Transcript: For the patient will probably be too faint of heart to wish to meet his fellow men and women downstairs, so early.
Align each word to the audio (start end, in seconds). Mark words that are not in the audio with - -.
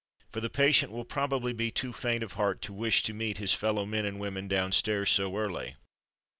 For 0.31 0.39
the 0.41 0.49
patient 0.49 0.91
will 0.91 1.05
probably 1.05 1.53
be 1.53 1.69
too 1.69 1.93
faint 1.93 2.23
of 2.23 2.33
heart 2.33 2.63
to 2.63 2.73
wish 2.73 3.03
to 3.03 3.13
meet 3.13 3.37
his 3.37 3.53
fellow 3.53 3.85
men 3.85 4.03
and 4.03 4.19
women 4.19 4.47
downstairs, 4.47 5.11
so 5.11 5.37
early. 5.37 5.75